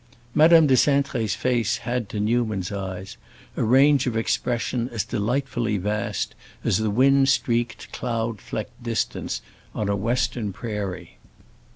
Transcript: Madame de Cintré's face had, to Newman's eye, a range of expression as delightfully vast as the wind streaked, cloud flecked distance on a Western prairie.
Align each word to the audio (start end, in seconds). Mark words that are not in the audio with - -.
Madame 0.33 0.65
de 0.65 0.73
Cintré's 0.73 1.35
face 1.35 1.77
had, 1.85 2.09
to 2.09 2.19
Newman's 2.19 2.71
eye, 2.71 3.05
a 3.55 3.63
range 3.63 4.07
of 4.07 4.17
expression 4.17 4.89
as 4.89 5.03
delightfully 5.05 5.77
vast 5.77 6.33
as 6.63 6.79
the 6.79 6.89
wind 6.89 7.29
streaked, 7.29 7.93
cloud 7.93 8.41
flecked 8.41 8.81
distance 8.81 9.43
on 9.75 9.89
a 9.89 9.95
Western 9.95 10.51
prairie. 10.51 11.19